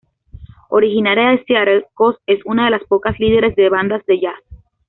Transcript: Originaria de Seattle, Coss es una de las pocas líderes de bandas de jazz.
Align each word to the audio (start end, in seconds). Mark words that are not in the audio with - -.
Originaria 0.69 1.29
de 1.29 1.43
Seattle, 1.43 1.85
Coss 1.93 2.17
es 2.25 2.39
una 2.45 2.65
de 2.65 2.71
las 2.71 2.83
pocas 2.85 3.19
líderes 3.19 3.55
de 3.55 3.69
bandas 3.69 4.03
de 4.07 4.19
jazz. 4.19 4.43